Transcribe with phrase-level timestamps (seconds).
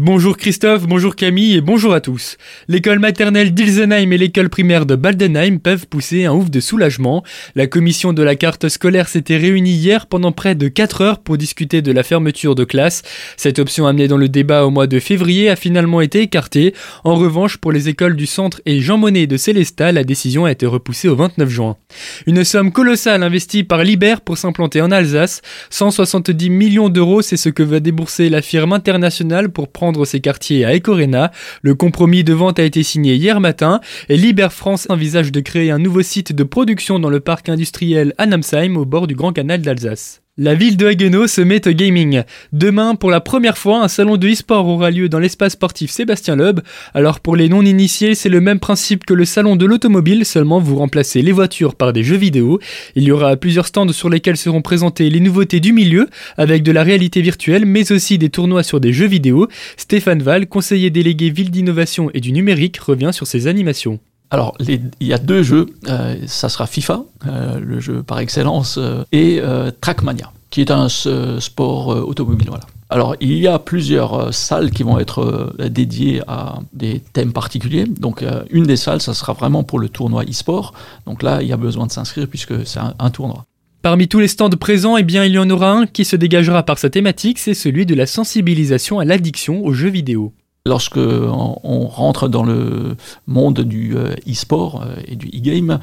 [0.00, 2.36] Bonjour Christophe, bonjour Camille et bonjour à tous.
[2.68, 7.24] L'école maternelle d'Ilsenheim et l'école primaire de Baldenheim peuvent pousser un ouf de soulagement.
[7.56, 11.36] La commission de la carte scolaire s'était réunie hier pendant près de 4 heures pour
[11.36, 13.02] discuter de la fermeture de classe.
[13.36, 16.74] Cette option amenée dans le débat au mois de février a finalement été écartée.
[17.02, 20.52] En revanche, pour les écoles du centre et Jean Monnet de Célestat, la décision a
[20.52, 21.76] été repoussée au 29 juin.
[22.28, 25.42] Une somme colossale investie par Liber pour s'implanter en Alsace.
[25.70, 30.64] 170 millions d'euros, c'est ce que va débourser la firme internationale pour prendre ses quartiers
[30.64, 31.32] à Ecorena.
[31.62, 35.70] Le compromis de vente a été signé hier matin et Liber France envisage de créer
[35.70, 39.62] un nouveau site de production dans le parc industriel Annamsheim au bord du Grand Canal
[39.62, 40.22] d'Alsace.
[40.40, 42.22] La ville de Haguenau se met au gaming.
[42.52, 46.36] Demain, pour la première fois, un salon de e-sport aura lieu dans l'espace sportif Sébastien
[46.36, 46.60] Loeb.
[46.94, 50.76] Alors pour les non-initiés, c'est le même principe que le salon de l'automobile, seulement vous
[50.76, 52.60] remplacez les voitures par des jeux vidéo.
[52.94, 56.06] Il y aura plusieurs stands sur lesquels seront présentées les nouveautés du milieu,
[56.36, 59.48] avec de la réalité virtuelle, mais aussi des tournois sur des jeux vidéo.
[59.76, 63.98] Stéphane Val, conseiller délégué ville d'innovation et du numérique, revient sur ces animations.
[64.30, 65.66] Alors, il y a deux jeux.
[65.88, 69.40] Euh, ça sera FIFA, euh, le jeu par excellence, euh, et
[69.80, 72.50] Trackmania, qui est un sport automobile.
[72.90, 77.84] Alors, il y a plusieurs salles qui vont être dédiées à des thèmes particuliers.
[77.84, 80.72] Donc, une des salles, ça sera vraiment pour le tournoi e-sport.
[81.06, 83.44] Donc là, il y a besoin de s'inscrire puisque c'est un, tournoi.
[83.82, 86.62] Parmi tous les stands présents, eh bien, il y en aura un qui se dégagera
[86.62, 90.32] par sa thématique, c'est celui de la sensibilisation à l'addiction aux jeux vidéo.
[90.68, 92.94] Lorsque on, rentre dans le
[93.26, 95.78] monde du euh, e-sport euh, et du e-game,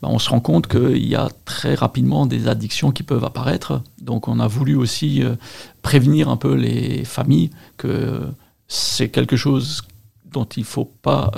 [0.00, 3.82] ben, on se rend compte qu'il y a très rapidement des addictions qui peuvent apparaître.
[4.00, 5.34] Donc on a voulu aussi euh,
[5.82, 8.22] prévenir un peu les familles que
[8.66, 9.82] c'est quelque chose
[10.32, 11.32] dont il ne faut pas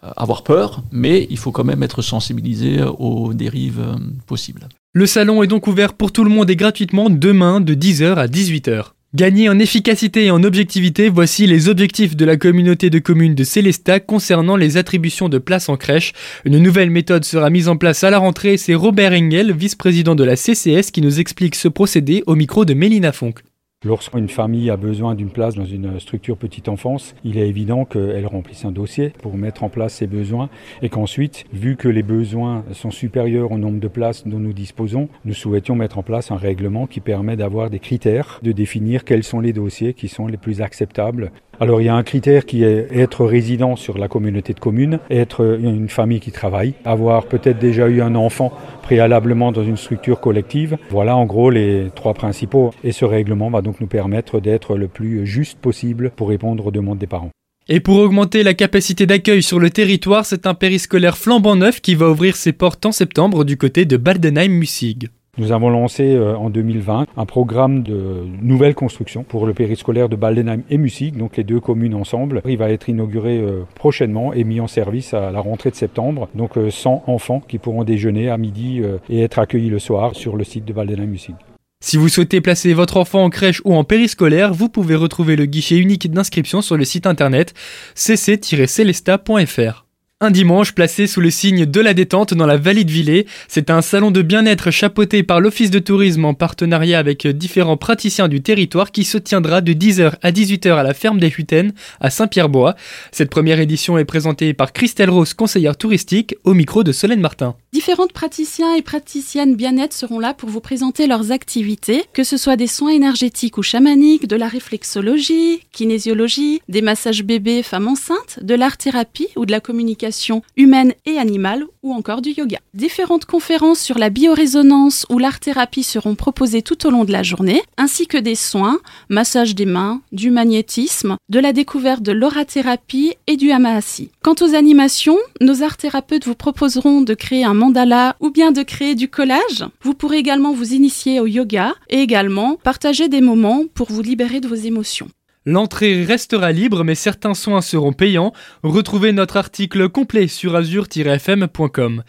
[0.00, 3.84] avoir peur, mais il faut quand même être sensibilisé aux dérives
[4.26, 4.68] possibles.
[4.94, 8.28] Le salon est donc ouvert pour tout le monde et gratuitement demain de 10h à
[8.28, 8.92] 18h.
[9.14, 13.42] Gagner en efficacité et en objectivité, voici les objectifs de la communauté de communes de
[13.42, 16.12] Célestat concernant les attributions de places en crèche.
[16.44, 18.58] Une nouvelle méthode sera mise en place à la rentrée.
[18.58, 22.74] C'est Robert Engel, vice-président de la CCS, qui nous explique ce procédé au micro de
[22.74, 23.40] Mélina Fonck.
[23.84, 28.26] Lorsqu'une famille a besoin d'une place dans une structure petite enfance, il est évident qu'elle
[28.26, 30.50] remplisse un dossier pour mettre en place ses besoins
[30.82, 35.08] et qu'ensuite, vu que les besoins sont supérieurs au nombre de places dont nous disposons,
[35.24, 39.22] nous souhaitions mettre en place un règlement qui permet d'avoir des critères, de définir quels
[39.22, 41.30] sont les dossiers qui sont les plus acceptables
[41.60, 44.98] alors il y a un critère qui est être résident sur la communauté de communes,
[45.10, 48.52] être une famille qui travaille, avoir peut-être déjà eu un enfant
[48.82, 50.78] préalablement dans une structure collective.
[50.90, 52.72] Voilà en gros les trois principaux.
[52.84, 56.70] Et ce règlement va donc nous permettre d'être le plus juste possible pour répondre aux
[56.70, 57.30] demandes des parents.
[57.68, 61.94] Et pour augmenter la capacité d'accueil sur le territoire, c'est un périscolaire flambant neuf qui
[61.94, 65.08] va ouvrir ses portes en septembre du côté de Baldenheim-Mussig.
[65.38, 70.16] Nous avons lancé euh, en 2020 un programme de nouvelle construction pour le périscolaire de
[70.16, 72.42] Baldenheim et Mussig, donc les deux communes ensemble.
[72.44, 76.28] Il va être inauguré euh, prochainement et mis en service à la rentrée de septembre.
[76.34, 80.36] Donc 100 euh, enfants qui pourront déjeuner à midi et être accueilles le soir sur
[80.36, 81.36] le site de Baldenheim-Mussig.
[81.80, 85.46] Si vous souhaitez placer votre enfant en crèche ou en périscolaire, vous pouvez retrouver le
[85.46, 87.54] guichet unique d'inscription sur le site internet
[87.94, 89.87] cc-celesta.fr.
[90.20, 93.26] Un dimanche placé sous le signe de la détente dans la vallée de Villers.
[93.46, 98.26] C'est un salon de bien-être chapeauté par l'Office de tourisme en partenariat avec différents praticiens
[98.26, 102.10] du territoire qui se tiendra de 10h à 18h à la ferme des Huttaines à
[102.10, 102.74] Saint-Pierre-Bois.
[103.12, 107.54] Cette première édition est présentée par Christelle Rose, conseillère touristique, au micro de Solène Martin.
[107.72, 112.56] Différentes praticiens et praticiennes bien-être seront là pour vous présenter leurs activités, que ce soit
[112.56, 118.56] des soins énergétiques ou chamaniques, de la réflexologie, kinésiologie, des massages bébés, femmes enceintes, de
[118.56, 120.07] l'art-thérapie ou de la communication
[120.56, 122.58] humaine et animale ou encore du yoga.
[122.74, 127.62] Différentes conférences sur la biorésonance ou l'art-thérapie seront proposées tout au long de la journée,
[127.76, 133.36] ainsi que des soins, massage des mains, du magnétisme, de la découverte de l'orathérapie et
[133.36, 134.10] du hamahasi.
[134.22, 138.94] Quant aux animations, nos art-thérapeutes vous proposeront de créer un mandala ou bien de créer
[138.94, 139.64] du collage.
[139.82, 144.40] Vous pourrez également vous initier au yoga et également partager des moments pour vous libérer
[144.40, 145.08] de vos émotions.
[145.46, 148.32] L'entrée restera libre, mais certains soins seront payants.
[148.62, 152.02] Retrouvez notre article complet sur azur-fm.com.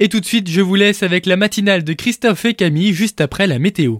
[0.00, 3.20] Et tout de suite, je vous laisse avec la matinale de Christophe et Camille juste
[3.20, 3.96] après la météo.